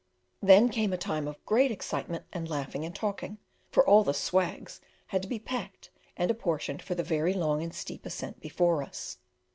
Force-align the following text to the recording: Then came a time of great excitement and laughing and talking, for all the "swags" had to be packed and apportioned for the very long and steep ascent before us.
Then 0.41 0.69
came 0.69 0.93
a 0.93 0.97
time 0.97 1.27
of 1.27 1.45
great 1.45 1.69
excitement 1.69 2.25
and 2.33 2.49
laughing 2.49 2.83
and 2.85 2.95
talking, 2.95 3.37
for 3.69 3.85
all 3.87 4.03
the 4.03 4.15
"swags" 4.15 4.81
had 5.09 5.21
to 5.21 5.27
be 5.27 5.37
packed 5.37 5.91
and 6.17 6.31
apportioned 6.31 6.81
for 6.81 6.95
the 6.95 7.03
very 7.03 7.35
long 7.35 7.61
and 7.61 7.71
steep 7.71 8.03
ascent 8.07 8.39
before 8.39 8.81
us. 8.81 9.19